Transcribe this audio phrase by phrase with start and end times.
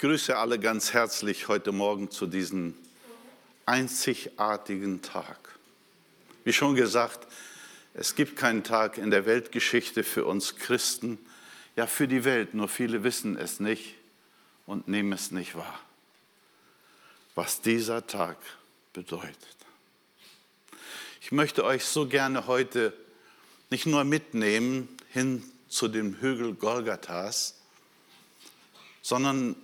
[0.00, 2.74] grüße alle ganz herzlich heute Morgen zu diesem
[3.66, 5.36] einzigartigen Tag.
[6.42, 7.30] Wie schon gesagt,
[7.92, 11.18] es gibt keinen Tag in der Weltgeschichte für uns Christen,
[11.76, 13.96] ja für die Welt, nur viele wissen es nicht
[14.64, 15.78] und nehmen es nicht wahr,
[17.34, 18.38] was dieser Tag
[18.94, 19.36] bedeutet.
[21.20, 22.94] Ich möchte euch so gerne heute
[23.68, 27.60] nicht nur mitnehmen hin zu dem Hügel Golgathas,
[29.02, 29.56] sondern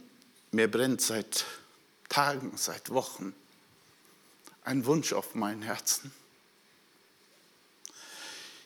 [0.57, 1.45] mir brennt seit
[2.09, 3.35] Tagen, seit Wochen
[4.65, 6.11] ein Wunsch auf mein Herzen.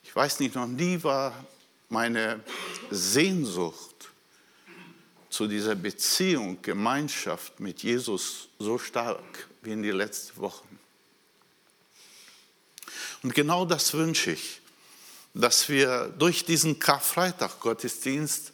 [0.04, 1.44] Ich weiß nicht, noch nie war
[1.88, 2.44] meine
[2.92, 4.08] Sehnsucht
[5.30, 10.78] zu dieser Beziehung, Gemeinschaft mit Jesus so stark wie in die letzten Wochen.
[13.24, 14.60] Und genau das wünsche ich,
[15.34, 18.52] dass wir durch diesen Karfreitag-Gottesdienst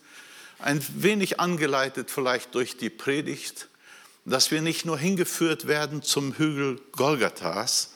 [0.58, 3.68] ein wenig angeleitet vielleicht durch die Predigt,
[4.24, 7.92] dass wir nicht nur hingeführt werden zum Hügel Golgathas,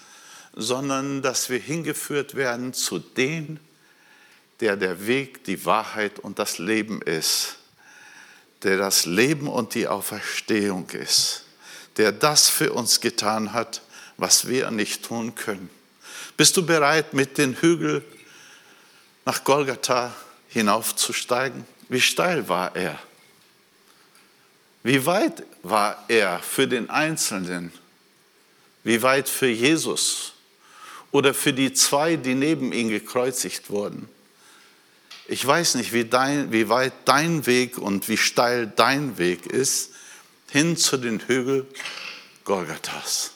[0.55, 3.59] sondern dass wir hingeführt werden zu dem,
[4.61, 7.57] der der Weg, die Wahrheit und das Leben ist,
[8.63, 11.47] der das Leben und die Auferstehung ist,
[11.97, 13.83] der das für uns getan hat,
[14.19, 15.71] was wir nicht tun können.
[16.37, 18.05] Bist du bereit, mit den Hügel
[19.25, 20.15] nach Golgatha
[20.49, 21.65] hinaufzusteigen?
[21.91, 22.97] Wie steil war er?
[24.85, 27.73] Wie weit war er für den Einzelnen?
[28.85, 30.33] Wie weit für Jesus
[31.11, 34.09] oder für die zwei, die neben ihm gekreuzigt wurden?
[35.27, 39.91] Ich weiß nicht, wie, dein, wie weit dein Weg und wie steil dein Weg ist
[40.49, 41.67] hin zu den Hügeln
[42.45, 43.33] Golgathas.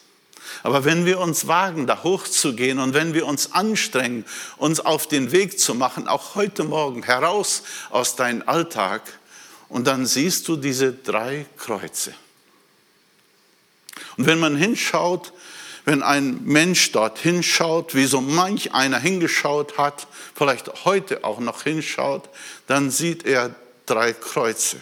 [0.62, 4.24] Aber wenn wir uns wagen, da hochzugehen und wenn wir uns anstrengen,
[4.56, 9.02] uns auf den Weg zu machen, auch heute Morgen heraus aus deinem Alltag,
[9.68, 12.14] und dann siehst du diese drei Kreuze.
[14.16, 15.32] Und wenn man hinschaut,
[15.84, 21.62] wenn ein Mensch dort hinschaut, wie so manch einer hingeschaut hat, vielleicht heute auch noch
[21.62, 22.28] hinschaut,
[22.66, 23.54] dann sieht er
[23.86, 24.76] drei Kreuze.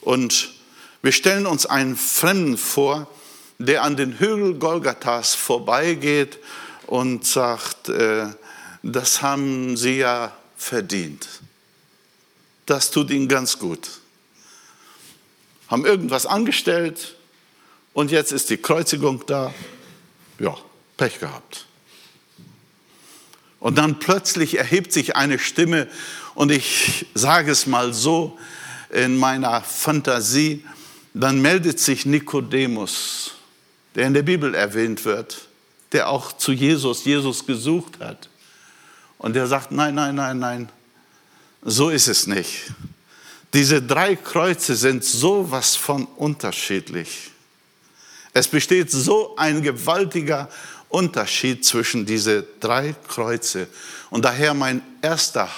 [0.00, 0.52] Und
[1.02, 3.06] wir stellen uns einen Fremden vor,
[3.60, 6.38] der an den Hügel Golgathas vorbeigeht
[6.86, 8.28] und sagt, äh,
[8.82, 11.28] das haben sie ja verdient.
[12.64, 14.00] Das tut ihnen ganz gut.
[15.68, 17.16] Haben irgendwas angestellt
[17.92, 19.52] und jetzt ist die Kreuzigung da.
[20.38, 20.56] Ja,
[20.96, 21.66] Pech gehabt.
[23.58, 25.86] Und dann plötzlich erhebt sich eine Stimme
[26.34, 28.38] und ich sage es mal so
[28.88, 30.64] in meiner Fantasie,
[31.12, 33.34] dann meldet sich Nikodemus
[33.94, 35.48] der in der Bibel erwähnt wird,
[35.92, 38.28] der auch zu Jesus, Jesus gesucht hat.
[39.18, 40.68] Und der sagt, nein, nein, nein, nein,
[41.62, 42.72] so ist es nicht.
[43.52, 47.30] Diese drei Kreuze sind so was von unterschiedlich.
[48.32, 50.48] Es besteht so ein gewaltiger
[50.88, 53.66] Unterschied zwischen diese drei Kreuze.
[54.10, 55.50] Und daher mein erster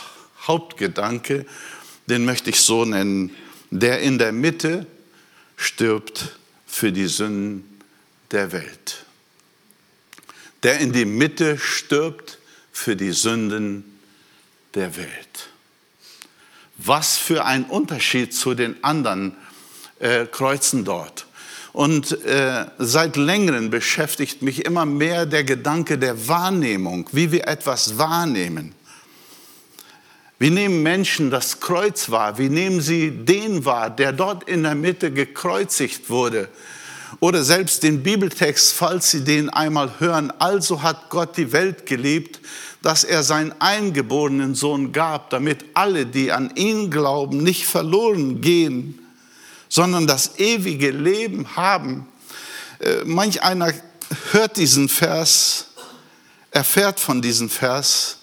[0.47, 1.47] Hauptgedanke,
[2.07, 3.31] den möchte ich so nennen,
[3.71, 4.87] der in der Mitte
[5.57, 7.72] stirbt für die Sünden
[8.33, 9.05] der Welt,
[10.63, 12.39] der in die Mitte stirbt
[12.73, 13.99] für die Sünden
[14.75, 15.51] der Welt.
[16.79, 19.37] Was für ein Unterschied zu den anderen
[20.01, 21.27] äh, Kreuzen dort.
[21.73, 27.97] Und äh, seit längerem beschäftigt mich immer mehr der Gedanke der Wahrnehmung, wie wir etwas
[27.97, 28.75] wahrnehmen.
[30.39, 32.37] Wie nehmen Menschen das Kreuz wahr?
[32.37, 36.49] Wie nehmen sie den wahr, der dort in der Mitte gekreuzigt wurde?
[37.21, 40.33] Oder selbst den Bibeltext, falls Sie den einmal hören.
[40.39, 42.41] Also hat Gott die Welt geliebt,
[42.83, 48.99] dass er seinen eingeborenen Sohn gab, damit alle, die an ihn glauben, nicht verloren gehen,
[49.69, 52.09] sondern das ewige Leben haben.
[52.81, 53.73] Äh, manch einer
[54.33, 55.69] hört diesen Vers,
[56.51, 58.19] erfährt von diesem Vers,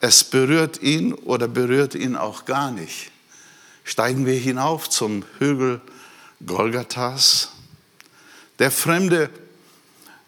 [0.00, 3.10] es berührt ihn oder berührt ihn auch gar nicht.
[3.84, 5.80] Steigen wir hinauf zum Hügel
[6.46, 7.50] Golgathas.
[8.60, 9.30] Der Fremde,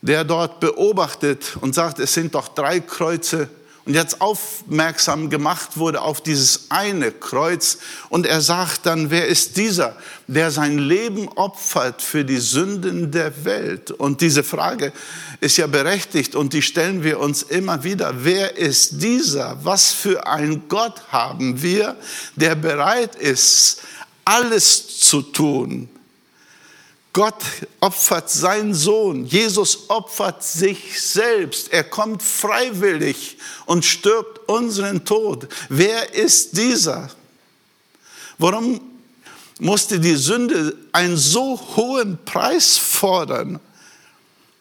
[0.01, 3.49] der dort beobachtet und sagt, es sind doch drei Kreuze
[3.85, 7.79] und jetzt aufmerksam gemacht wurde auf dieses eine Kreuz
[8.11, 9.97] und er sagt dann, wer ist dieser,
[10.29, 13.91] der sein Leben opfert für die Sünden der Welt?
[13.91, 14.93] Und diese Frage
[15.41, 18.25] ist ja berechtigt und die stellen wir uns immer wieder.
[18.25, 19.59] Wer ist dieser?
[19.63, 21.97] Was für ein Gott haben wir,
[22.37, 23.83] der bereit ist,
[24.25, 25.89] alles zu tun,
[27.13, 27.45] Gott
[27.81, 29.27] opfert seinen Sohn.
[29.27, 31.71] Jesus opfert sich selbst.
[31.73, 33.37] Er kommt freiwillig
[33.67, 35.47] und stirbt unseren Tod.
[35.69, 37.11] Wer ist dieser?
[38.39, 38.81] Warum
[39.61, 43.61] musste die Sünde einen so hohen Preis fordern,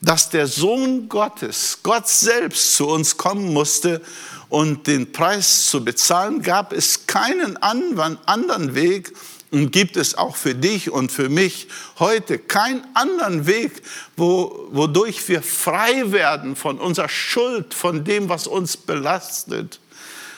[0.01, 4.01] dass der Sohn Gottes, Gott selbst zu uns kommen musste
[4.50, 9.13] und den Preis zu bezahlen, gab es keinen anderen Weg
[9.51, 11.68] und gibt es auch für dich und für mich
[12.00, 13.83] heute keinen anderen Weg,
[14.18, 19.80] wo, wodurch wir frei werden von unserer Schuld, von dem, was uns belastet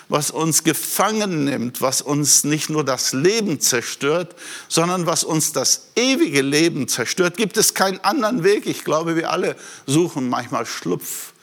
[0.10, 4.36] was uns gefangen nimmt, was uns nicht nur das Leben zerstört,
[4.68, 8.68] sondern was uns das ewige Leben zerstört, gibt es keinen anderen Weg.
[8.68, 9.56] Ich glaube, wir alle
[9.88, 11.34] suchen manchmal Schlupf,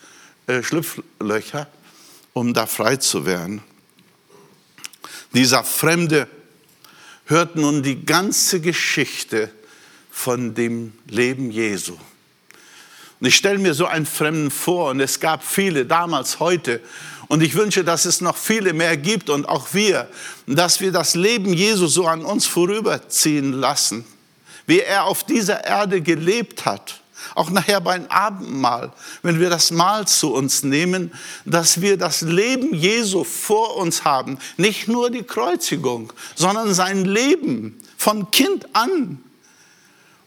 [0.47, 1.67] äh, Schlupflöcher,
[2.33, 3.63] um da frei zu werden.
[5.33, 6.29] Dieser Fremde
[7.31, 9.51] hört nun die ganze Geschichte
[10.11, 11.97] von dem Leben Jesu.
[13.21, 16.81] Und ich stelle mir so einen Fremden vor, und es gab viele damals, heute,
[17.29, 20.09] und ich wünsche, dass es noch viele mehr gibt und auch wir,
[20.49, 24.05] dass wir das Leben Jesu so an uns vorüberziehen lassen,
[24.67, 27.00] wie er auf dieser Erde gelebt hat.
[27.35, 28.93] Auch nachher beim Abendmahl,
[29.23, 31.13] wenn wir das Mahl zu uns nehmen,
[31.45, 34.39] dass wir das Leben Jesu vor uns haben.
[34.57, 39.23] Nicht nur die Kreuzigung, sondern sein Leben von Kind an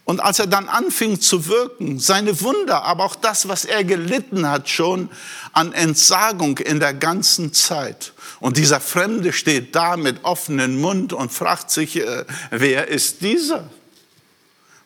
[0.06, 4.50] und als er dann anfing zu wirken, seine Wunder, aber auch das, was er gelitten
[4.50, 5.10] hat schon
[5.54, 8.12] an Entsagung in der ganzen Zeit.
[8.42, 13.70] Und dieser Fremde steht da mit offenem Mund und fragt sich, äh, wer ist dieser?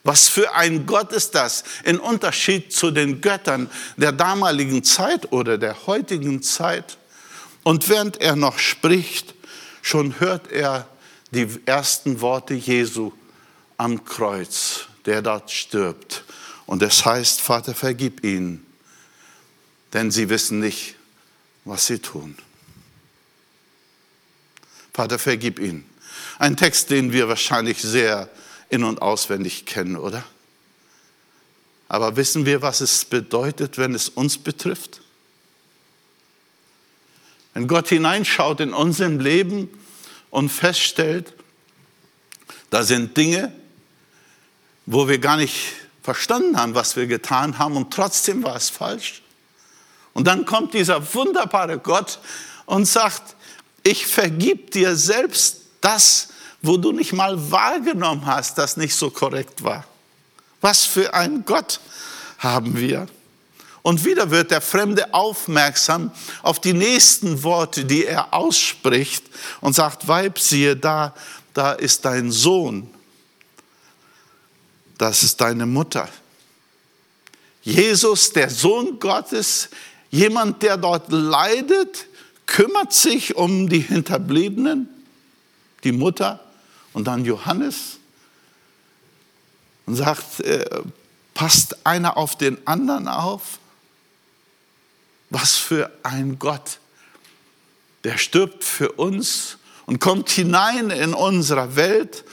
[0.07, 1.65] Was für ein Gott ist das?
[1.83, 6.97] In Unterschied zu den Göttern der damaligen Zeit oder der heutigen Zeit.
[7.63, 9.35] Und während er noch spricht,
[9.81, 10.87] schon hört er
[11.31, 13.11] die ersten Worte Jesu
[13.75, 16.23] am Kreuz der dort stirbt.
[16.67, 18.65] Und es heißt, Vater, vergib ihnen,
[19.91, 20.95] denn sie wissen nicht,
[21.65, 22.37] was sie tun.
[24.93, 25.83] Vater, vergib ihnen.
[26.39, 28.29] Ein Text, den wir wahrscheinlich sehr
[28.69, 30.23] in und auswendig kennen, oder?
[31.89, 35.01] Aber wissen wir, was es bedeutet, wenn es uns betrifft?
[37.53, 39.69] Wenn Gott hineinschaut in unserem Leben
[40.29, 41.33] und feststellt,
[42.69, 43.53] da sind Dinge,
[44.85, 45.73] wo wir gar nicht
[46.03, 49.21] verstanden haben, was wir getan haben und trotzdem war es falsch.
[50.13, 52.19] Und dann kommt dieser wunderbare Gott
[52.65, 53.35] und sagt,
[53.83, 56.29] ich vergib dir selbst das,
[56.61, 59.85] wo du nicht mal wahrgenommen hast, das nicht so korrekt war.
[60.61, 61.79] Was für ein Gott
[62.39, 63.07] haben wir.
[63.83, 66.11] Und wieder wird der Fremde aufmerksam
[66.41, 69.23] auf die nächsten Worte, die er ausspricht
[69.61, 71.13] und sagt, Weib, siehe da,
[71.53, 72.89] da ist dein Sohn
[74.97, 76.09] das ist deine Mutter.
[77.61, 79.69] Jesus, der Sohn Gottes,
[80.09, 82.07] jemand, der dort leidet,
[82.45, 84.87] kümmert sich um die Hinterbliebenen,
[85.83, 86.39] die Mutter
[86.97, 87.99] und dann Johannes
[89.85, 90.81] und sagt, äh,
[91.35, 93.59] passt einer auf den anderen auf?
[95.29, 96.79] Was für ein Gott,
[98.03, 102.25] der stirbt für uns und kommt hinein in unsere Welt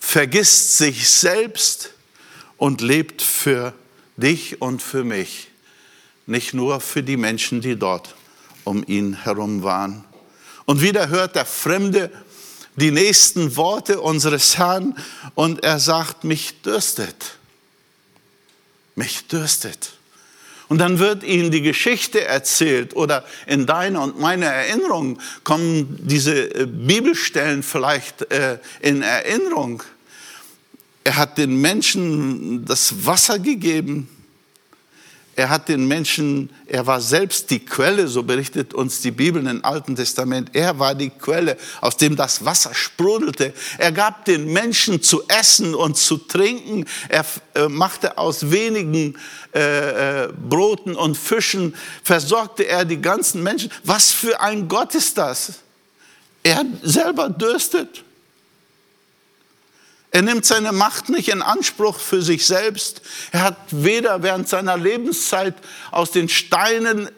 [0.00, 1.92] vergisst sich selbst
[2.56, 3.74] und lebt für
[4.16, 5.52] dich und für mich,
[6.26, 8.16] nicht nur für die Menschen, die dort
[8.64, 10.04] um ihn herum waren.
[10.64, 12.10] Und wieder hört der Fremde
[12.78, 14.96] die nächsten Worte unseres Herrn
[15.34, 17.36] und er sagt, mich dürstet,
[18.94, 19.92] mich dürstet.
[20.68, 26.54] Und dann wird ihnen die Geschichte erzählt oder in deiner und meiner Erinnerung kommen diese
[26.54, 29.82] äh, Bibelstellen vielleicht äh, in Erinnerung.
[31.04, 34.10] Er hat den Menschen das Wasser gegeben.
[35.38, 39.64] Er hat den Menschen, er war selbst die Quelle, so berichtet uns die Bibel im
[39.64, 40.50] Alten Testament.
[40.52, 43.54] Er war die Quelle, aus dem das Wasser sprudelte.
[43.78, 46.86] Er gab den Menschen zu essen und zu trinken.
[47.08, 49.16] Er äh, machte aus wenigen
[49.54, 53.70] äh, äh, Broten und Fischen, versorgte er die ganzen Menschen.
[53.84, 55.60] Was für ein Gott ist das?
[56.42, 58.02] Er selber dürstet.
[60.10, 63.02] Er nimmt seine Macht nicht in Anspruch für sich selbst.
[63.30, 65.54] Er hat weder während seiner Lebenszeit
[65.90, 67.10] aus den Steinen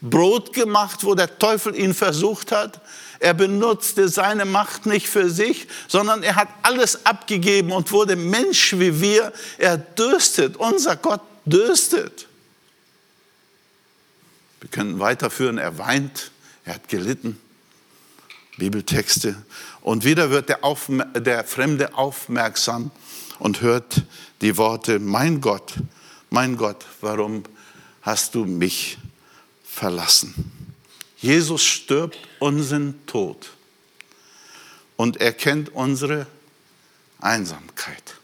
[0.00, 2.80] Brot gemacht, wo der Teufel ihn versucht hat.
[3.18, 8.72] Er benutzte seine Macht nicht für sich, sondern er hat alles abgegeben und wurde Mensch
[8.78, 9.32] wie wir.
[9.58, 12.26] Er dürstet, unser Gott dürstet.
[14.60, 16.30] Wir können weiterführen, er weint,
[16.64, 17.38] er hat gelitten.
[18.56, 19.36] Bibeltexte.
[19.82, 22.90] Und wieder wird der, Auf, der Fremde aufmerksam
[23.38, 24.02] und hört
[24.40, 25.74] die Worte, mein Gott,
[26.28, 27.44] mein Gott, warum
[28.02, 28.98] hast du mich
[29.64, 30.52] verlassen?
[31.18, 33.50] Jesus stirbt unseren Tod.
[34.96, 36.26] Und er kennt unsere
[37.20, 38.16] Einsamkeit.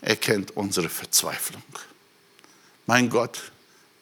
[0.00, 1.62] Er kennt unsere Verzweiflung.
[2.86, 3.40] Mein Gott,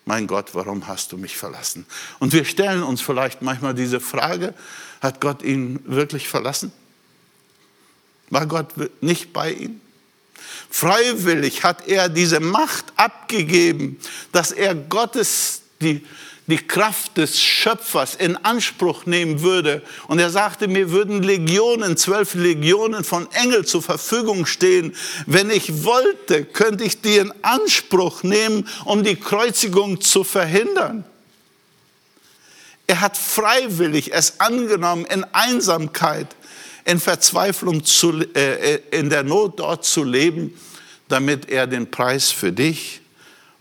[0.04, 1.86] mein Gott, warum hast du mich verlassen?
[2.18, 4.54] Und wir stellen uns vielleicht manchmal diese Frage,
[5.00, 6.72] hat Gott ihn wirklich verlassen?
[8.30, 9.80] War Gott nicht bei ihm?
[10.70, 13.98] Freiwillig hat er diese Macht abgegeben,
[14.32, 16.04] dass er Gottes, die,
[16.46, 19.82] die Kraft des Schöpfers in Anspruch nehmen würde.
[20.08, 24.94] Und er sagte, mir würden Legionen, zwölf Legionen von Engeln zur Verfügung stehen.
[25.26, 31.04] Wenn ich wollte, könnte ich die in Anspruch nehmen, um die Kreuzigung zu verhindern.
[32.88, 36.26] Er hat freiwillig es angenommen, in Einsamkeit,
[36.84, 40.58] in Verzweiflung, zu, äh, in der Not dort zu leben,
[41.06, 43.00] damit er den Preis für dich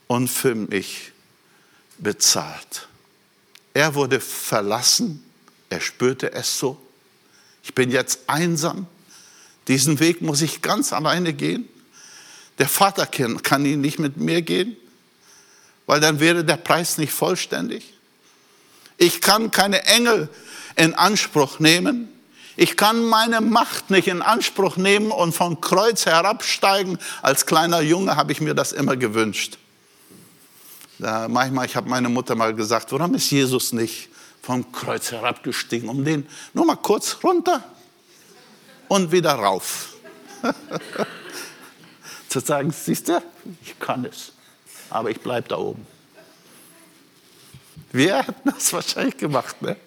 [0.08, 1.11] und für mich
[2.02, 2.88] bezahlt.
[3.74, 5.24] Er wurde verlassen,
[5.70, 6.78] er spürte es so.
[7.64, 8.88] Ich bin jetzt einsam,
[9.68, 11.70] diesen Weg muss ich ganz alleine gehen.
[12.58, 14.76] Der Vater kann ihn nicht mit mir gehen,
[15.86, 17.94] weil dann wäre der Preis nicht vollständig.
[18.98, 20.30] Ich kann keine Engel
[20.76, 22.10] in Anspruch nehmen.
[22.58, 27.00] Ich kann meine Macht nicht in Anspruch nehmen und vom Kreuz herabsteigen.
[27.22, 29.58] Als kleiner Junge habe ich mir das immer gewünscht.
[31.02, 35.90] Da manchmal, ich habe meine Mutter mal gesagt, warum ist Jesus nicht vom Kreuz herabgestiegen,
[35.90, 37.64] um den nur mal kurz runter
[38.88, 39.96] und wieder rauf.
[42.30, 43.20] Zu sagen, siehst du,
[43.64, 44.34] ich kann es,
[44.92, 45.88] aber ich bleibe da oben.
[47.92, 49.78] Wir hätten das wahrscheinlich gemacht, ne?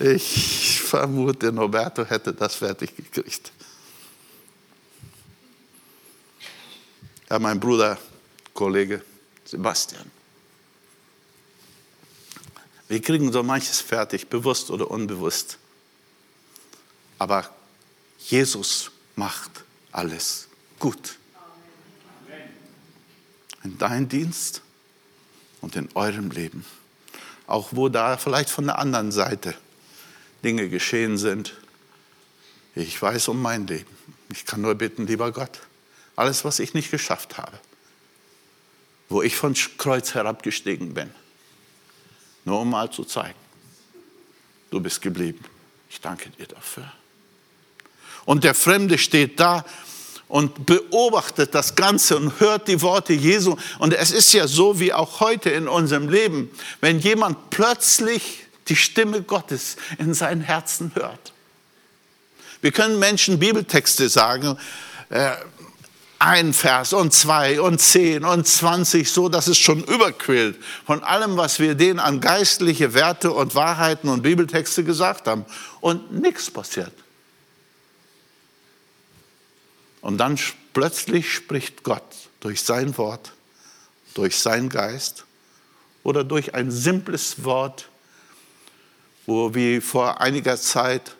[0.00, 3.52] Ich vermute, Roberto hätte das fertig gekriegt.
[7.30, 7.96] Ja, mein Bruder,
[8.52, 9.02] Kollege,
[9.46, 10.10] Sebastian.
[12.88, 15.58] Wir kriegen so manches fertig, bewusst oder unbewusst.
[17.18, 17.50] Aber
[18.18, 19.50] Jesus macht
[19.92, 20.48] alles
[20.78, 21.16] gut.
[23.64, 24.62] In deinem Dienst
[25.60, 26.64] und in eurem Leben.
[27.46, 29.54] Auch wo da vielleicht von der anderen Seite
[30.44, 31.54] Dinge geschehen sind.
[32.74, 33.96] Ich weiß um mein Leben.
[34.30, 35.60] Ich kann nur bitten, lieber Gott,
[36.14, 37.58] alles, was ich nicht geschafft habe,
[39.08, 41.10] wo ich von Kreuz herabgestiegen bin.
[42.44, 43.38] Nur um mal zu zeigen,
[44.70, 45.44] du bist geblieben.
[45.90, 46.90] Ich danke dir dafür.
[48.24, 49.64] Und der Fremde steht da
[50.28, 53.56] und beobachtet das Ganze und hört die Worte Jesu.
[53.78, 58.76] Und es ist ja so wie auch heute in unserem Leben, wenn jemand plötzlich die
[58.76, 61.32] Stimme Gottes in sein Herzen hört.
[62.60, 64.58] Wir können Menschen Bibeltexte sagen,
[65.08, 65.32] äh,
[66.18, 70.56] ein Vers und zwei und zehn und zwanzig, so dass es schon überquillt
[70.86, 75.44] von allem, was wir denen an geistliche Werte und Wahrheiten und Bibeltexte gesagt haben.
[75.80, 76.92] Und nichts passiert.
[80.00, 80.38] Und dann
[80.72, 82.04] plötzlich spricht Gott
[82.40, 83.32] durch sein Wort,
[84.14, 85.24] durch seinen Geist
[86.02, 87.88] oder durch ein simples Wort,
[89.26, 91.16] wo wie vor einiger Zeit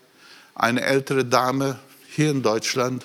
[0.55, 3.05] eine ältere Dame hier in Deutschland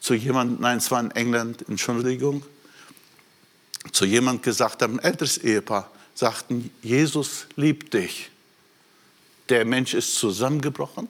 [0.00, 2.44] zu jemandem, nein, es war in England, Entschuldigung,
[3.92, 8.30] zu jemandem gesagt haben, ein älteres Ehepaar, sagten, Jesus liebt dich.
[9.48, 11.08] Der Mensch ist zusammengebrochen,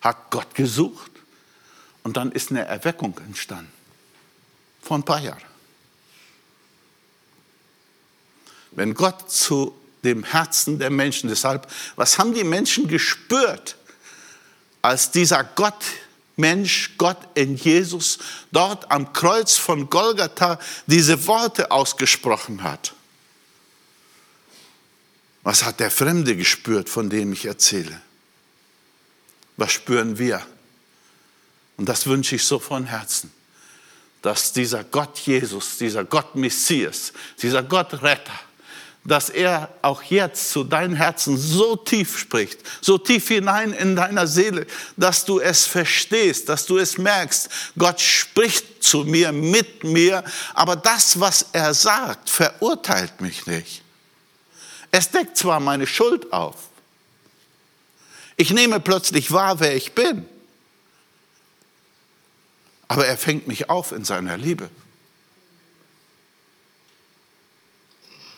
[0.00, 1.10] hat Gott gesucht
[2.02, 3.72] und dann ist eine Erweckung entstanden.
[4.80, 5.42] Vor ein paar Jahren.
[8.72, 13.76] Wenn Gott zu dem Herzen der Menschen, deshalb, was haben die Menschen gespürt,
[14.80, 15.84] als dieser Gott
[16.36, 18.18] Mensch, Gott in Jesus,
[18.52, 22.94] dort am Kreuz von Golgatha diese Worte ausgesprochen hat.
[25.42, 28.00] Was hat der Fremde gespürt, von dem ich erzähle?
[29.56, 30.44] Was spüren wir?
[31.76, 33.32] Und das wünsche ich so von Herzen,
[34.22, 38.38] dass dieser Gott Jesus, dieser Gott Messias, dieser Gott Retter,
[39.04, 44.26] dass er auch jetzt zu deinem Herzen so tief spricht, so tief hinein in deiner
[44.26, 44.66] Seele,
[44.96, 47.48] dass du es verstehst, dass du es merkst.
[47.76, 50.22] Gott spricht zu mir, mit mir,
[50.54, 53.82] aber das, was er sagt, verurteilt mich nicht.
[54.92, 56.56] Es deckt zwar meine Schuld auf.
[58.36, 60.26] Ich nehme plötzlich wahr, wer ich bin.
[62.88, 64.70] Aber er fängt mich auf in seiner Liebe.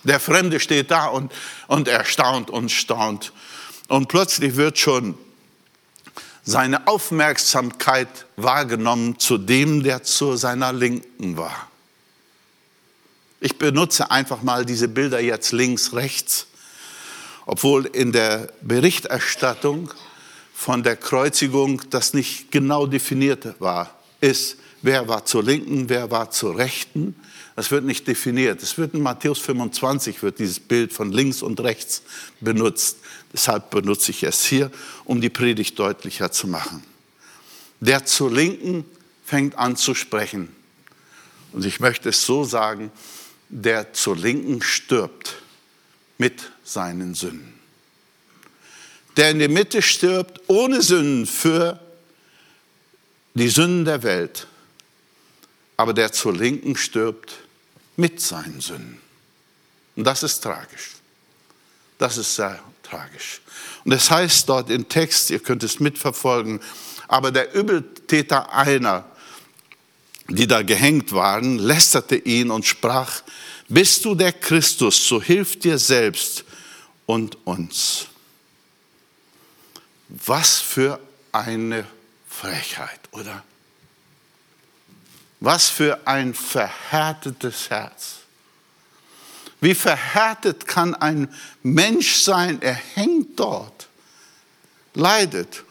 [0.04, 1.32] Der Fremde steht da und,
[1.66, 3.32] und erstaunt und staunt.
[3.88, 5.16] Und plötzlich wird schon
[6.44, 11.68] seine Aufmerksamkeit wahrgenommen zu dem, der zu seiner Linken war.
[13.40, 16.46] Ich benutze einfach mal diese Bilder jetzt links, rechts,
[17.46, 19.92] obwohl in der Berichterstattung
[20.54, 26.30] von der Kreuzigung, das nicht genau definiert war, ist, wer war zur Linken, wer war
[26.30, 27.16] zur Rechten.
[27.56, 28.62] Das wird nicht definiert.
[28.62, 32.02] Es wird in Matthäus 25 wird dieses Bild von links und rechts
[32.40, 32.98] benutzt.
[33.32, 34.70] Deshalb benutze ich es hier,
[35.04, 36.82] um die Predigt deutlicher zu machen.
[37.80, 38.84] Der zur Linken
[39.24, 40.54] fängt an zu sprechen.
[41.52, 42.90] Und ich möchte es so sagen,
[43.48, 45.36] der zur Linken stirbt
[46.18, 47.54] mit seinen Sünden.
[49.16, 51.78] Der in der Mitte stirbt ohne Sünden für
[53.34, 54.48] die Sünden der Welt,
[55.76, 57.43] aber der zur Linken stirbt
[57.96, 59.00] mit seinen Sünden.
[59.96, 60.90] Und das ist tragisch.
[61.98, 63.40] Das ist sehr tragisch.
[63.84, 66.60] Und es heißt dort im Text, ihr könnt es mitverfolgen,
[67.08, 69.04] aber der Übeltäter einer,
[70.28, 73.22] die da gehängt waren, lästerte ihn und sprach,
[73.68, 76.44] bist du der Christus, so hilf dir selbst
[77.06, 78.06] und uns.
[80.08, 81.00] Was für
[81.32, 81.86] eine
[82.28, 83.42] Frechheit, oder?
[85.44, 88.20] Was für ein verhärtetes Herz.
[89.60, 92.62] Wie verhärtet kann ein Mensch sein?
[92.62, 93.88] Er hängt dort,
[94.94, 95.62] leidet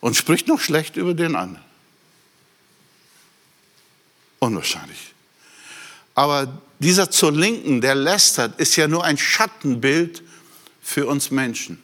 [0.00, 1.62] und spricht noch schlecht über den anderen.
[4.38, 5.14] Unwahrscheinlich.
[6.14, 10.22] Aber dieser zur Linken, der lästert, ist ja nur ein Schattenbild
[10.80, 11.82] für uns Menschen.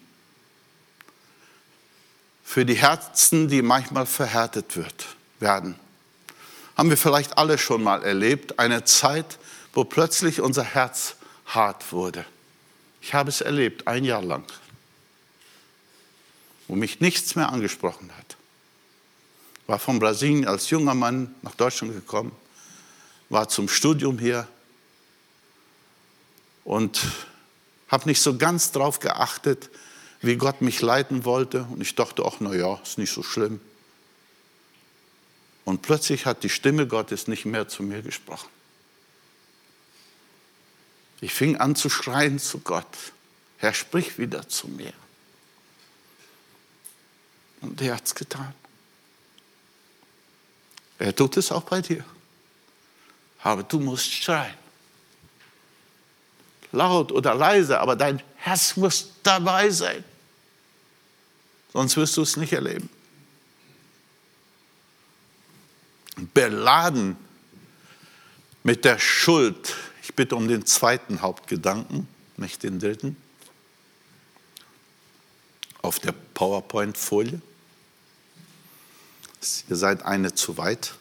[2.43, 5.82] Für die Herzen, die manchmal verhärtet wird, werden.
[6.77, 9.39] Haben wir vielleicht alle schon mal erlebt, eine Zeit,
[9.73, 12.25] wo plötzlich unser Herz hart wurde.
[13.01, 14.45] Ich habe es erlebt, ein Jahr lang,
[16.69, 18.37] wo mich nichts mehr angesprochen hat.
[19.67, 22.33] War von Brasilien als junger Mann nach Deutschland gekommen,
[23.29, 24.47] war zum Studium hier
[26.65, 27.01] und
[27.89, 29.71] habe nicht so ganz darauf geachtet,
[30.21, 31.67] wie Gott mich leiten wollte.
[31.71, 33.61] Und ich dachte, ach, na ja, ist nicht so schlimm.
[35.65, 38.49] Und plötzlich hat die Stimme Gottes nicht mehr zu mir gesprochen.
[41.21, 43.13] Ich fing an zu schreien zu Gott.
[43.59, 44.93] Herr, sprich wieder zu mir.
[47.61, 48.55] Und er hat es getan.
[50.99, 52.05] Er tut es auch bei dir
[53.43, 54.55] aber du musst schreien.
[56.71, 60.03] Laut oder leise, aber dein Herz muss dabei sein.
[61.73, 62.89] Sonst wirst du es nicht erleben.
[66.17, 67.17] Beladen
[68.63, 69.75] mit der Schuld.
[70.03, 73.17] Ich bitte um den zweiten Hauptgedanken, nicht den dritten.
[75.81, 77.41] Auf der PowerPoint-Folie.
[79.69, 80.95] Ihr seid eine zu weit.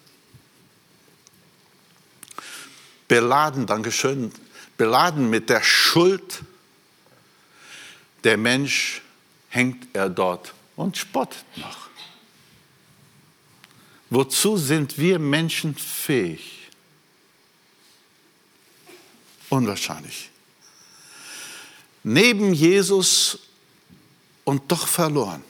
[3.12, 4.32] beladen, Dankeschön,
[4.78, 6.44] beladen mit der Schuld.
[8.24, 9.02] Der Mensch
[9.50, 11.81] hängt er dort und spottet noch.
[14.12, 16.68] Wozu sind wir Menschen fähig?
[19.50, 20.30] Unwahrscheinlich.
[22.04, 23.40] Neben Jesus
[24.44, 25.42] und doch verloren.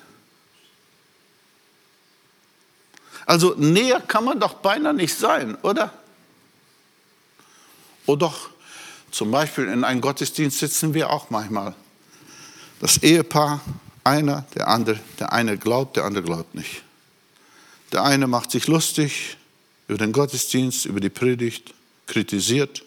[3.26, 5.92] Also näher kann man doch beinahe nicht sein, oder?
[8.06, 8.50] Oh doch,
[9.10, 11.74] zum Beispiel in einem Gottesdienst sitzen wir auch manchmal.
[12.80, 13.62] Das Ehepaar,
[14.04, 16.84] einer, der andere, der eine glaubt, der andere glaubt nicht.
[17.92, 19.38] Der eine macht sich lustig
[19.88, 21.74] über den Gottesdienst, über die Predigt,
[22.08, 22.84] kritisiert.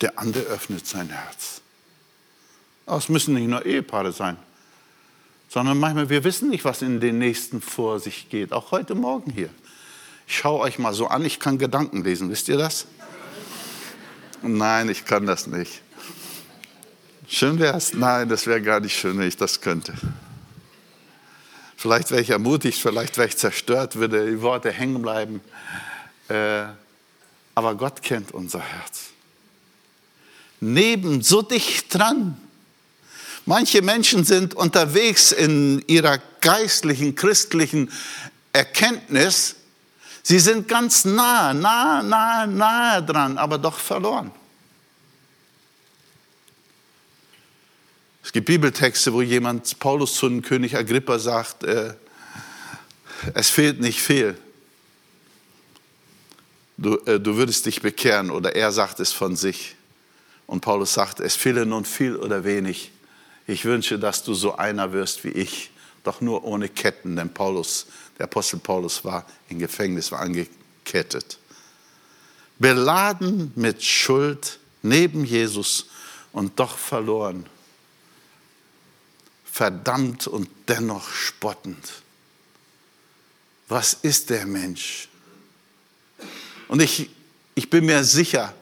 [0.00, 1.60] Der andere öffnet sein Herz.
[2.86, 4.36] Aber es müssen nicht nur Ehepaare sein,
[5.48, 8.52] sondern manchmal, wir wissen nicht, was in den nächsten vor sich geht.
[8.52, 9.50] Auch heute Morgen hier.
[10.26, 12.86] Ich schaue euch mal so an, ich kann Gedanken lesen, wisst ihr das?
[14.42, 15.82] Nein, ich kann das nicht.
[17.28, 17.94] Schön wäre es?
[17.94, 19.94] Nein, das wäre gar nicht schön, wenn ich das könnte.
[21.82, 25.40] Vielleicht wäre ich ermutigt, vielleicht wäre ich zerstört, würde die Worte hängen bleiben.
[26.28, 26.66] Äh,
[27.56, 29.06] aber Gott kennt unser Herz.
[30.60, 32.40] Neben, so dicht dran.
[33.46, 37.90] Manche Menschen sind unterwegs in ihrer geistlichen, christlichen
[38.52, 39.56] Erkenntnis
[40.22, 44.30] Sie sind ganz nah, nah, nah, nah dran, aber doch verloren.
[48.24, 51.94] Es gibt Bibeltexte, wo jemand, Paulus zu dem König Agrippa sagt, äh,
[53.34, 54.36] es fehlt nicht viel.
[56.76, 59.76] Du, äh, du würdest dich bekehren oder er sagt es von sich.
[60.46, 62.92] Und Paulus sagt, es fehle nun viel oder wenig.
[63.46, 65.70] Ich wünsche, dass du so einer wirst wie ich,
[66.04, 67.86] doch nur ohne Ketten, denn Paulus
[68.18, 71.38] der Apostel Paulus war im Gefängnis, war angekettet.
[72.58, 75.86] Beladen mit Schuld neben Jesus
[76.32, 77.46] und doch verloren.
[79.52, 81.92] Verdammt und dennoch spottend.
[83.68, 85.08] Was ist der Mensch?
[86.68, 87.10] Und ich,
[87.54, 88.54] ich bin mir sicher,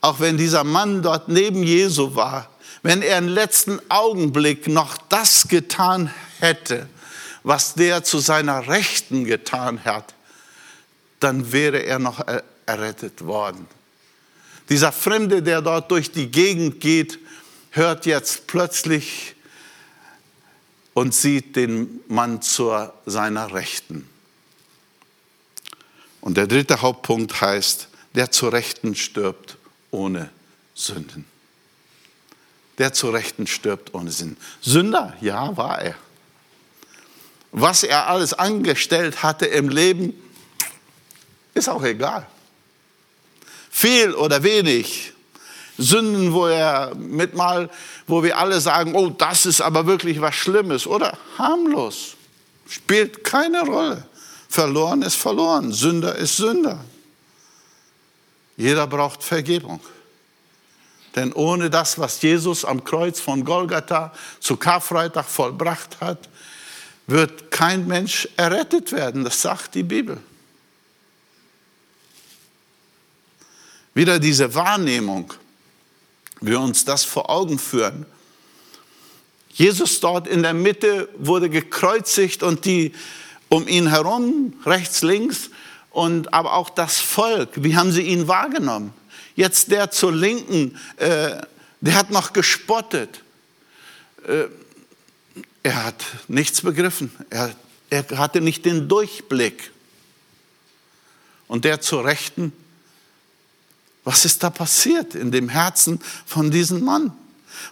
[0.00, 2.50] auch wenn dieser Mann dort neben Jesu war,
[2.82, 6.88] wenn er im letzten Augenblick noch das getan hätte,
[7.44, 10.12] was der zu seiner Rechten getan hat,
[11.20, 12.20] dann wäre er noch
[12.66, 13.68] errettet worden.
[14.68, 17.20] Dieser Fremde, der dort durch die Gegend geht,
[17.70, 19.36] hört jetzt plötzlich
[20.94, 24.08] und sieht den Mann zu seiner Rechten.
[26.20, 29.56] Und der dritte Hauptpunkt heißt, der zu Rechten stirbt
[29.90, 30.30] ohne
[30.74, 31.24] Sünden.
[32.78, 34.36] Der zu Rechten stirbt ohne Sinn.
[34.60, 35.94] Sünder, ja, war er.
[37.50, 40.14] Was er alles angestellt hatte im Leben,
[41.54, 42.26] ist auch egal.
[43.70, 45.12] Viel oder wenig.
[45.78, 47.70] Sünden, wo er mit mal,
[48.06, 51.16] wo wir alle sagen, oh, das ist aber wirklich was Schlimmes, oder?
[51.38, 52.16] Harmlos.
[52.68, 54.06] Spielt keine Rolle.
[54.48, 55.72] Verloren ist verloren.
[55.72, 56.84] Sünder ist Sünder.
[58.56, 59.80] Jeder braucht Vergebung.
[61.16, 66.28] Denn ohne das, was Jesus am Kreuz von Golgatha zu Karfreitag vollbracht hat,
[67.06, 69.24] wird kein Mensch errettet werden.
[69.24, 70.18] Das sagt die Bibel.
[73.94, 75.32] Wieder diese Wahrnehmung,
[76.42, 78.06] wir uns das vor Augen führen.
[79.52, 82.92] Jesus dort in der Mitte wurde gekreuzigt und die
[83.48, 85.50] um ihn herum, rechts, links,
[85.90, 88.94] und aber auch das Volk, wie haben sie ihn wahrgenommen?
[89.36, 91.36] Jetzt der zur Linken, äh,
[91.80, 93.22] der hat noch gespottet.
[94.26, 94.44] Äh,
[95.62, 97.12] er hat nichts begriffen.
[97.30, 97.54] Er,
[97.90, 99.70] er hatte nicht den Durchblick.
[101.46, 102.52] Und der zur Rechten,
[104.04, 107.12] was ist da passiert in dem Herzen von diesem Mann?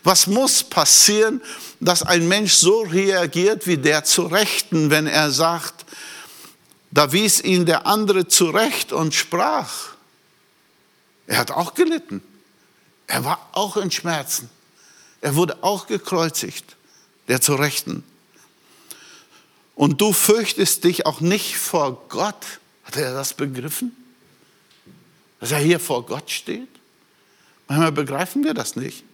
[0.04, 1.42] Was muss passieren,
[1.80, 5.84] dass ein Mensch so reagiert wie der zu Rechten, wenn er sagt,
[6.90, 9.90] da wies ihn der andere zurecht und sprach.
[11.26, 12.22] Er hat auch gelitten.
[13.06, 14.50] Er war auch in Schmerzen.
[15.20, 16.76] Er wurde auch gekreuzigt,
[17.28, 18.02] der zu Rechten.
[19.74, 22.44] Und du fürchtest dich auch nicht vor Gott.
[22.84, 23.94] Hat er das begriffen?
[25.40, 26.68] Dass er hier vor Gott steht?
[27.66, 29.04] Manchmal begreifen wir das nicht.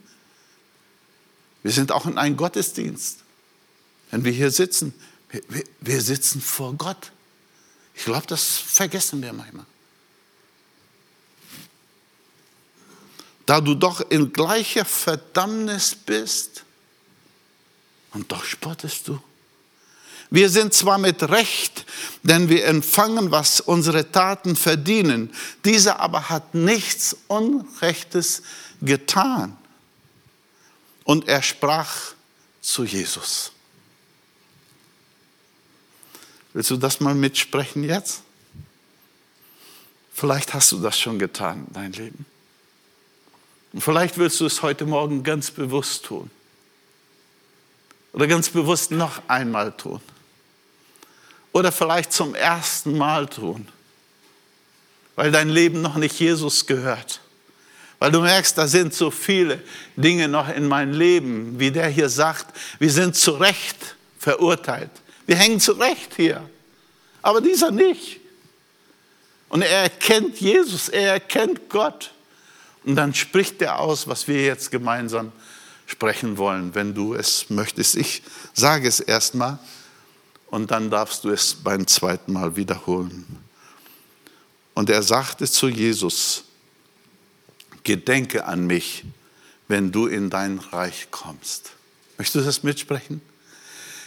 [1.63, 3.21] Wir sind auch in einem Gottesdienst.
[4.11, 4.95] Wenn wir hier sitzen,
[5.31, 7.13] wir, wir, sitzen vor Gott.
[7.95, 9.67] Ich glaube, das vergessen wir manchmal.
[13.47, 16.65] Da du doch in gleicher Verdammnis bist
[18.13, 19.21] und doch spottest du.
[20.31, 21.85] Wir sind zwar mit Recht,
[22.23, 25.33] denn wir empfangen, was unsere Taten verdienen.
[25.65, 28.43] Dieser aber hat nichts Unrechtes
[28.83, 29.57] getan.
[31.05, 31.95] Und er sprach
[32.61, 33.53] zu Jesus.
[36.53, 38.23] Willst du das mal mitsprechen jetzt?
[40.13, 42.25] Vielleicht hast du das schon getan, dein Leben.
[43.73, 46.31] Und vielleicht willst du es heute Morgen ganz bewusst tun.
[48.15, 50.01] Oder ganz bewusst noch einmal tun.
[51.57, 53.67] Oder vielleicht zum ersten Mal tun.
[55.15, 57.23] Weil dein Leben noch nicht Jesus gehört.
[57.99, 59.63] Weil du merkst, da sind so viele
[59.97, 64.91] Dinge noch in meinem Leben, wie der hier sagt, wir sind zu Recht verurteilt.
[65.25, 66.47] Wir hängen zurecht hier.
[67.23, 68.21] Aber dieser nicht.
[69.49, 72.13] Und er erkennt Jesus, er erkennt Gott.
[72.85, 75.33] Und dann spricht er aus, was wir jetzt gemeinsam
[75.87, 77.97] sprechen wollen, wenn du es möchtest.
[77.97, 79.59] Ich sage es erstmal
[80.57, 83.27] und dann darfst du es beim zweiten Mal wiederholen.
[84.73, 86.45] Und er sagte zu Jesus,
[87.83, 89.05] gedenke an mich,
[89.69, 91.73] wenn du in dein Reich kommst.
[92.17, 93.21] Möchtest du das mitsprechen?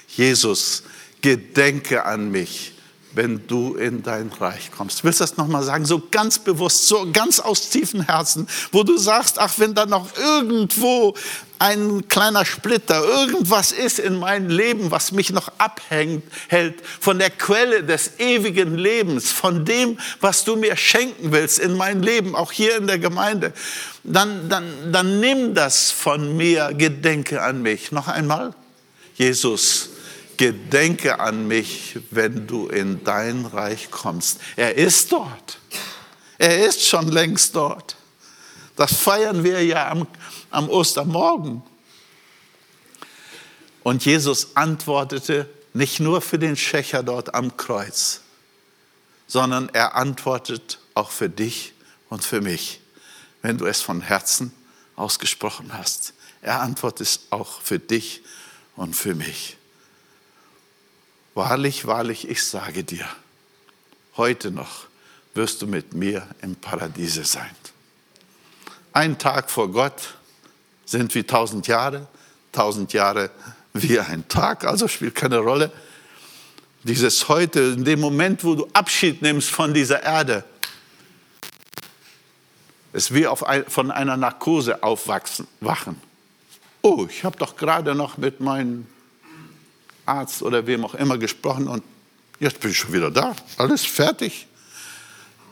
[0.08, 0.82] Jesus,
[1.22, 2.74] gedenke an mich,
[3.14, 5.04] wenn du in dein Reich kommst.
[5.04, 5.86] Willst du das nochmal sagen?
[5.86, 10.16] So ganz bewusst, so ganz aus tiefem Herzen, wo du sagst, ach, wenn da noch
[10.18, 11.16] irgendwo
[11.58, 17.32] ein kleiner Splitter, irgendwas ist in meinem Leben, was mich noch abhängt, hält von der
[17.32, 22.52] Quelle des ewigen Lebens, von dem, was du mir schenken willst in mein Leben, auch
[22.52, 23.54] hier in der Gemeinde,
[24.04, 27.92] dann, dann, dann nimm das von mir, gedenke an mich.
[27.92, 28.54] Noch einmal,
[29.16, 29.90] Jesus,
[30.40, 34.40] gedenke an mich, wenn du in dein Reich kommst.
[34.56, 35.60] Er ist dort.
[36.38, 37.98] Er ist schon längst dort.
[38.78, 40.08] Das feiern wir ja am,
[40.50, 41.62] am Ostermorgen.
[43.84, 48.22] Und Jesus antwortete nicht nur für den Schächer dort am Kreuz,
[49.28, 51.74] sondern er antwortet auch für dich
[52.08, 52.80] und für mich,
[53.42, 54.54] wenn du es von Herzen
[54.96, 56.14] ausgesprochen hast.
[56.42, 58.22] Er antwortet auch für dich
[58.78, 59.59] und für mich.
[61.40, 63.06] Wahrlich, wahrlich, ich sage dir,
[64.18, 64.88] heute noch
[65.34, 67.56] wirst du mit mir im Paradiese sein.
[68.92, 70.16] Ein Tag vor Gott
[70.86, 72.10] sind wie tausend Jahre,
[72.52, 73.32] tausend Jahre
[73.72, 75.72] wie ein Tag, also spielt keine Rolle.
[76.84, 80.44] Dieses heute, in dem Moment, wo du Abschied nimmst von dieser Erde,
[82.92, 86.02] ist wie ein, von einer Narkose aufwachsen, wachen.
[86.82, 88.88] Oh, ich habe doch gerade noch mit meinem
[90.10, 91.84] Arzt oder wem auch immer gesprochen und
[92.40, 93.36] jetzt bin ich schon wieder da.
[93.58, 94.48] Alles fertig.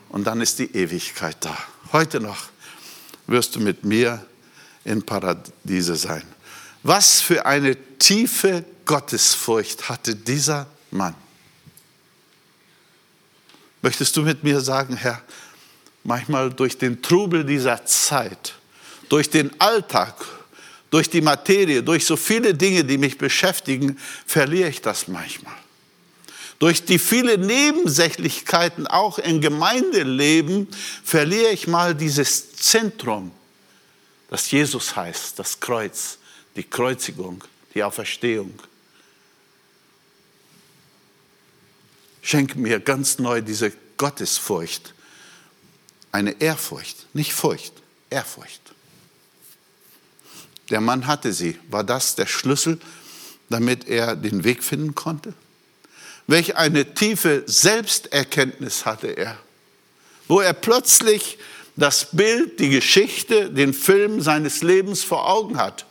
[0.08, 1.56] Und dann ist die Ewigkeit da.
[1.92, 2.48] Heute noch
[3.26, 4.24] wirst du mit mir
[4.84, 6.22] in Paradiese sein.
[6.82, 11.14] Was für eine tiefe Gottesfurcht hatte dieser Mann.
[13.82, 15.22] Möchtest du mit mir sagen, Herr,
[16.04, 18.54] manchmal durch den Trubel dieser Zeit,
[19.08, 20.14] durch den Alltag,
[20.90, 25.56] durch die Materie, durch so viele Dinge, die mich beschäftigen, verliere ich das manchmal.
[26.58, 30.68] Durch die vielen Nebensächlichkeiten auch im Gemeindeleben
[31.04, 33.30] verliere ich mal dieses Zentrum,
[34.28, 36.18] das Jesus heißt, das Kreuz,
[36.56, 38.58] die Kreuzigung, die Auferstehung.
[42.22, 44.92] Schenk mir ganz neu diese Gottesfurcht,
[46.10, 47.72] eine Ehrfurcht, nicht Furcht,
[48.10, 48.67] Ehrfurcht.
[50.70, 51.58] Der Mann hatte sie.
[51.70, 52.78] War das der Schlüssel,
[53.48, 55.32] damit er den Weg finden konnte?
[56.26, 59.38] Welch eine tiefe Selbsterkenntnis hatte er,
[60.26, 61.38] wo er plötzlich
[61.78, 65.86] das Bild, die Geschichte, den Film seines Lebens vor Augen hat.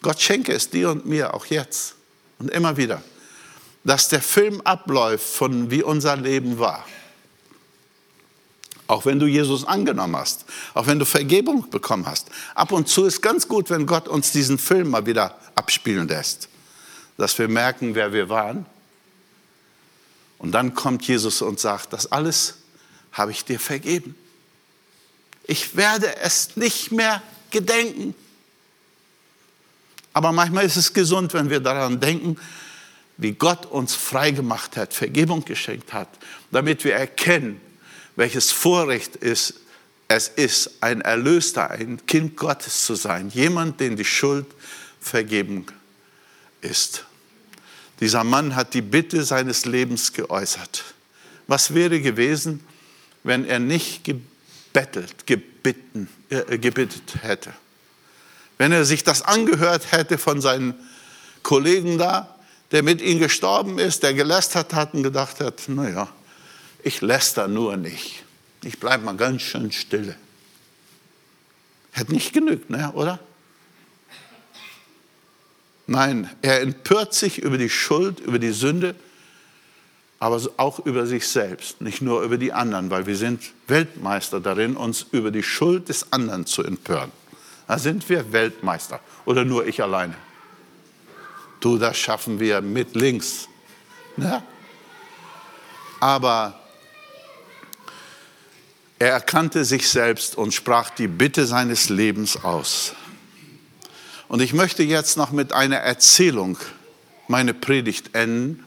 [0.00, 1.94] Gott schenke es dir und mir auch jetzt
[2.38, 3.02] und immer wieder,
[3.84, 6.84] dass der Film abläuft von wie unser Leben war.
[8.86, 10.44] Auch wenn du Jesus angenommen hast,
[10.74, 12.28] auch wenn du Vergebung bekommen hast.
[12.54, 16.48] Ab und zu ist ganz gut, wenn Gott uns diesen Film mal wieder abspielen lässt,
[17.16, 18.66] dass wir merken, wer wir waren.
[20.38, 22.58] Und dann kommt Jesus und sagt, das alles
[23.12, 24.14] habe ich dir vergeben.
[25.44, 28.14] Ich werde es nicht mehr gedenken.
[30.12, 32.36] Aber manchmal ist es gesund, wenn wir daran denken,
[33.16, 36.08] wie Gott uns frei gemacht hat, Vergebung geschenkt hat,
[36.50, 37.60] damit wir erkennen,
[38.16, 39.54] welches Vorrecht ist,
[40.08, 44.46] es ist, ein Erlöster, ein Kind Gottes zu sein, jemand, den die Schuld
[45.00, 45.66] vergeben
[46.60, 47.04] ist.
[48.00, 50.84] Dieser Mann hat die Bitte seines Lebens geäußert.
[51.46, 52.64] Was wäre gewesen,
[53.24, 57.52] wenn er nicht gebettelt, gebitten, äh, gebittet hätte?
[58.58, 60.74] Wenn er sich das angehört hätte von seinen
[61.42, 62.36] Kollegen da,
[62.72, 66.08] der mit ihm gestorben ist, der gelästert hat und gedacht hat, naja,
[66.86, 68.22] ich läster nur nicht.
[68.62, 70.14] Ich bleibe mal ganz schön stille.
[71.90, 73.18] Hätte nicht genügt, ne, oder?
[75.88, 78.94] Nein, er empört sich über die Schuld, über die Sünde,
[80.20, 84.76] aber auch über sich selbst, nicht nur über die anderen, weil wir sind Weltmeister darin,
[84.76, 87.10] uns über die Schuld des anderen zu empören.
[87.66, 90.14] Da sind wir Weltmeister oder nur ich alleine.
[91.58, 93.48] Du, das schaffen wir mit links.
[94.16, 94.40] Ne?
[95.98, 96.60] Aber
[98.98, 102.94] er erkannte sich selbst und sprach die Bitte seines Lebens aus.
[104.28, 106.58] Und ich möchte jetzt noch mit einer Erzählung
[107.28, 108.64] meine Predigt enden,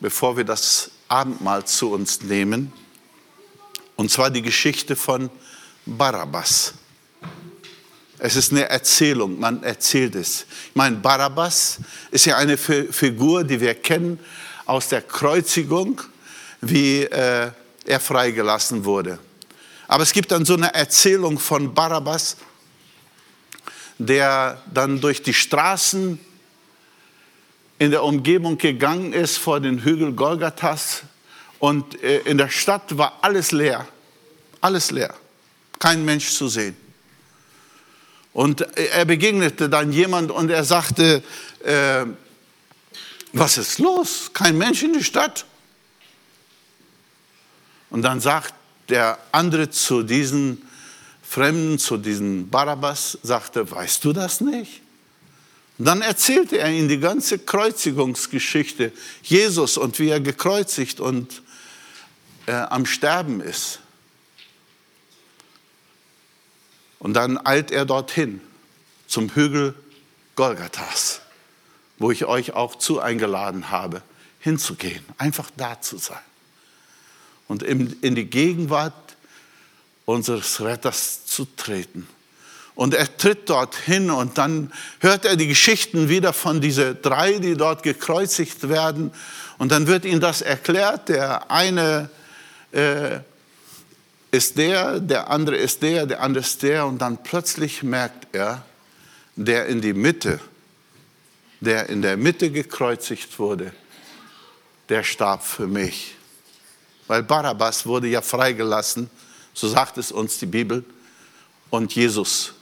[0.00, 2.72] bevor wir das Abendmahl zu uns nehmen.
[3.96, 5.30] Und zwar die Geschichte von
[5.86, 6.74] Barabbas.
[8.18, 10.46] Es ist eine Erzählung, man erzählt es.
[10.68, 11.78] Ich meine, Barabbas
[12.10, 14.18] ist ja eine Figur, die wir kennen
[14.64, 16.00] aus der Kreuzigung,
[16.60, 17.50] wie äh,
[17.84, 19.18] er freigelassen wurde.
[19.96, 22.36] Aber es gibt dann so eine Erzählung von Barabbas,
[23.96, 26.20] der dann durch die Straßen
[27.78, 31.04] in der Umgebung gegangen ist vor den Hügel Golgathas
[31.60, 33.88] und äh, in der Stadt war alles leer,
[34.60, 35.14] alles leer,
[35.78, 36.76] kein Mensch zu sehen.
[38.34, 41.22] Und er begegnete dann jemand und er sagte,
[41.64, 42.04] äh,
[43.32, 44.30] was ist los?
[44.34, 45.46] Kein Mensch in der Stadt.
[47.88, 48.52] Und dann sagt
[48.88, 50.62] der andere zu diesen
[51.22, 54.82] Fremden, zu diesen Barabbas, sagte, weißt du das nicht?
[55.78, 61.42] Und dann erzählte er ihnen die ganze Kreuzigungsgeschichte, Jesus und wie er gekreuzigt und
[62.46, 63.80] äh, am Sterben ist.
[66.98, 68.40] Und dann eilt er dorthin
[69.06, 69.74] zum Hügel
[70.34, 71.20] Golgathas,
[71.98, 74.02] wo ich euch auch zu eingeladen habe,
[74.38, 76.18] hinzugehen, einfach da zu sein
[77.48, 79.16] und in die Gegenwart
[80.04, 82.06] unseres Retters zu treten
[82.76, 87.54] Und er tritt dorthin und dann hört er die Geschichten wieder von diesen drei, die
[87.54, 89.12] dort gekreuzigt werden.
[89.56, 91.08] Und dann wird ihm das erklärt.
[91.08, 92.10] Der eine
[92.72, 93.20] äh,
[94.30, 96.86] ist der, der andere ist der, der andere ist der.
[96.86, 98.62] Und dann plötzlich merkt er,
[99.36, 100.38] der in die Mitte,
[101.60, 103.72] der in der Mitte gekreuzigt wurde,
[104.90, 106.15] der starb für mich.
[107.06, 109.10] Weil Barabbas wurde ja freigelassen,
[109.54, 110.84] so sagt es uns die Bibel,
[111.70, 112.52] und Jesus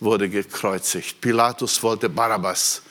[0.00, 1.20] wurde gekreuzigt.
[1.20, 2.82] Pilatus wollte Barabbas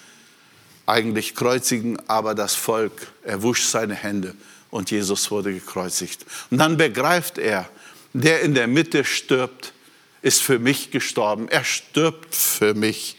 [0.85, 4.35] eigentlich kreuzigen, aber das Volk, er wusch seine Hände
[4.71, 6.25] und Jesus wurde gekreuzigt.
[6.49, 7.69] Und dann begreift er,
[8.13, 9.73] der in der Mitte stirbt,
[10.21, 11.47] ist für mich gestorben.
[11.49, 13.17] Er stirbt für mich.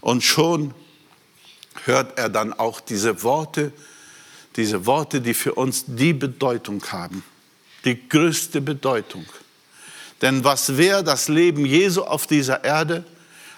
[0.00, 0.74] Und schon
[1.84, 3.72] hört er dann auch diese Worte,
[4.58, 7.22] diese Worte, die für uns die Bedeutung haben,
[7.84, 9.24] die größte Bedeutung.
[10.20, 13.04] Denn was wäre das Leben Jesu auf dieser Erde?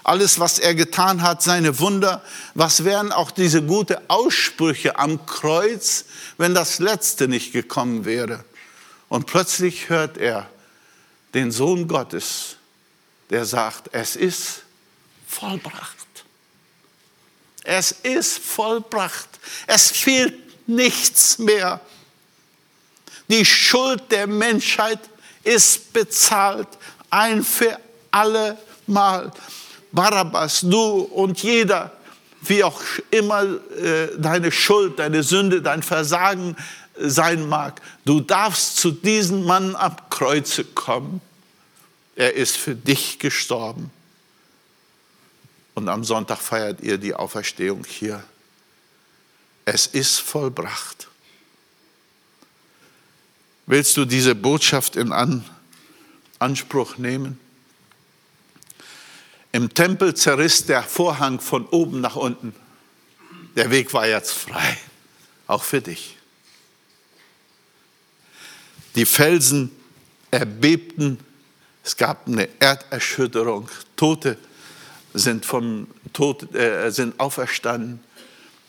[0.05, 2.23] Alles, was er getan hat, seine Wunder,
[2.55, 6.05] was wären auch diese guten Aussprüche am Kreuz,
[6.37, 8.45] wenn das Letzte nicht gekommen wäre?
[9.09, 10.51] Und plötzlich hört er
[11.33, 12.57] den Sohn Gottes,
[13.31, 14.65] der sagt, es ist
[15.27, 15.97] vollbracht.
[17.65, 19.29] Es ist vollbracht.
[19.67, 20.40] Es fehlt
[20.71, 21.81] nichts mehr.
[23.29, 24.99] Die Schuld der Menschheit
[25.45, 26.69] ist bezahlt,
[27.11, 27.79] ein für
[28.11, 28.57] alle
[28.87, 29.33] Mal.
[29.93, 31.93] Barabbas, du und jeder,
[32.43, 32.81] wie auch
[33.11, 36.57] immer äh, deine Schuld, deine Sünde, dein Versagen
[36.97, 41.21] sein mag, du darfst zu diesem Mann am Kreuze kommen.
[42.17, 43.91] Er ist für dich gestorben.
[45.75, 48.23] Und am Sonntag feiert ihr die Auferstehung hier.
[49.73, 51.07] Es ist vollbracht.
[53.67, 55.45] Willst du diese Botschaft in An
[56.41, 57.39] Anspruch nehmen?
[59.53, 62.53] Im Tempel zerriss der Vorhang von oben nach unten.
[63.55, 64.77] Der Weg war jetzt frei,
[65.47, 66.17] auch für dich.
[68.97, 69.71] Die Felsen
[70.33, 71.21] erbebten,
[71.85, 74.37] es gab eine Erderschütterung, Tote
[75.15, 78.01] sind, vom Tod, äh, sind auferstanden.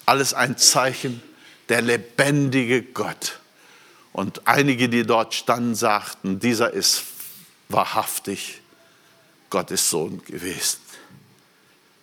[0.06, 1.22] Alles ein Zeichen,
[1.70, 3.40] der lebendige Gott
[4.14, 7.04] und einige, die dort standen, sagten, dieser ist
[7.70, 8.62] wahrhaftig
[9.50, 10.80] Gottes Sohn gewesen.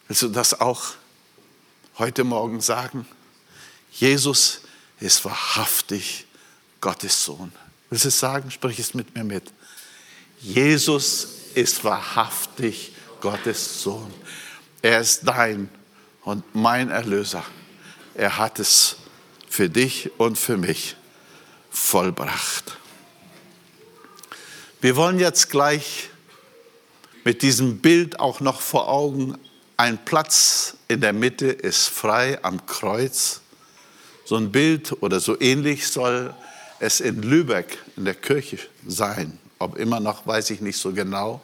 [0.06, 0.94] Willst du das auch
[1.98, 3.06] heute Morgen sagen?
[3.92, 4.62] Jesus
[5.00, 6.26] ist wahrhaftig
[6.80, 7.52] Gottes Sohn.
[7.90, 8.50] Willst du es sagen?
[8.50, 9.52] Sprich es mit mir mit.
[10.40, 14.12] Jesus ist wahrhaftig Gottes Sohn.
[14.80, 15.68] Er ist dein
[16.22, 17.44] und mein Erlöser.
[18.18, 18.96] Er hat es
[19.48, 20.96] für dich und für mich
[21.70, 22.76] vollbracht.
[24.80, 26.10] Wir wollen jetzt gleich
[27.22, 29.38] mit diesem Bild auch noch vor Augen,
[29.76, 33.40] ein Platz in der Mitte ist frei am Kreuz.
[34.24, 36.34] So ein Bild oder so ähnlich soll
[36.80, 39.38] es in Lübeck in der Kirche sein.
[39.60, 41.40] Ob immer noch, weiß ich nicht so genau.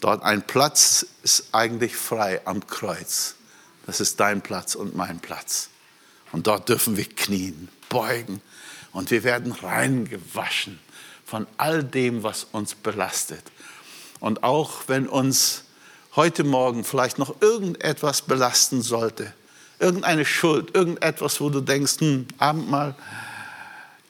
[0.00, 3.34] Dort ein Platz ist eigentlich frei am Kreuz.
[3.84, 5.68] Das ist dein Platz und mein Platz.
[6.32, 8.40] Und dort dürfen wir knien, beugen
[8.92, 10.78] und wir werden reingewaschen
[11.24, 13.42] von all dem, was uns belastet.
[14.20, 15.64] Und auch wenn uns
[16.14, 19.32] heute Morgen vielleicht noch irgendetwas belasten sollte,
[19.78, 22.94] irgendeine Schuld, irgendetwas, wo du denkst, hm, Abendmahl,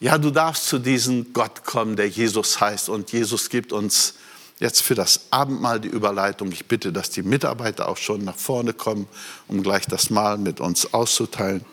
[0.01, 2.89] ja, du darfst zu diesem Gott kommen, der Jesus heißt.
[2.89, 4.15] Und Jesus gibt uns
[4.59, 6.51] jetzt für das Abendmahl die Überleitung.
[6.51, 9.07] Ich bitte, dass die Mitarbeiter auch schon nach vorne kommen,
[9.47, 11.65] um gleich das Mahl mit uns auszuteilen.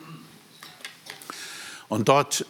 [1.90, 2.46] Und dort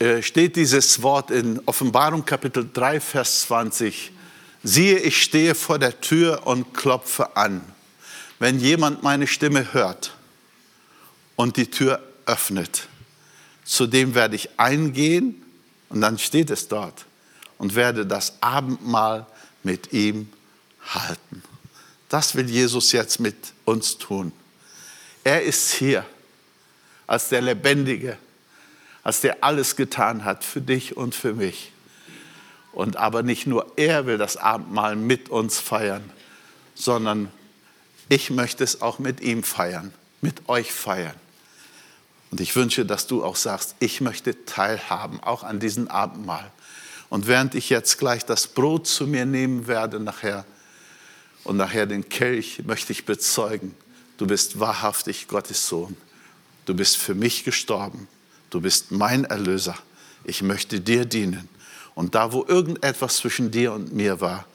[0.00, 4.12] äh, steht dieses Wort in Offenbarung Kapitel 3, Vers 20.
[4.64, 7.62] Siehe, ich stehe vor der Tür und klopfe an.
[8.40, 10.14] Wenn jemand meine Stimme hört
[11.36, 12.88] und die Tür öffnet,
[13.64, 15.42] zu dem werde ich eingehen,
[15.88, 17.06] und dann steht es dort,
[17.58, 19.26] und werde das Abendmahl
[19.62, 20.28] mit ihm
[20.88, 21.42] halten.
[22.08, 24.32] Das will Jesus jetzt mit uns tun.
[25.22, 26.04] Er ist hier
[27.06, 28.18] als der Lebendige,
[29.06, 31.70] als der alles getan hat für dich und für mich.
[32.72, 36.10] Und aber nicht nur er will das Abendmahl mit uns feiern,
[36.74, 37.30] sondern
[38.08, 41.14] ich möchte es auch mit ihm feiern, mit euch feiern.
[42.32, 46.50] Und ich wünsche, dass du auch sagst, ich möchte teilhaben, auch an diesem Abendmahl.
[47.08, 50.44] Und während ich jetzt gleich das Brot zu mir nehmen werde nachher
[51.44, 53.72] und nachher den Kelch, möchte ich bezeugen,
[54.18, 55.96] du bist wahrhaftig Gottes Sohn.
[56.64, 58.08] Du bist für mich gestorben
[58.56, 59.76] du bist mein Erlöser,
[60.24, 61.46] ich möchte dir dienen.
[61.94, 64.46] Und da, wo irgendetwas zwischen dir und mir war,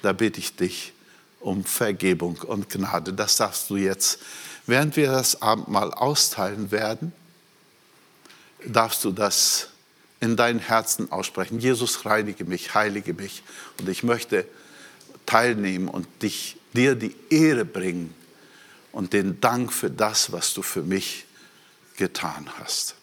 [0.00, 0.94] da bitte ich dich,
[1.40, 3.12] um Vergebung und Gnade.
[3.12, 4.18] Das darfst du jetzt,
[4.66, 7.12] während wir das Abendmahl austeilen werden,
[8.64, 9.68] darfst du das
[10.20, 11.60] in dein Herzen aussprechen.
[11.60, 13.42] Jesus, reinige mich, heilige mich.
[13.78, 14.46] Und ich möchte
[15.26, 18.14] teilnehmen und dich, dir die Ehre bringen
[18.90, 21.26] und den Dank für das, was du für mich
[21.98, 22.94] getan hast.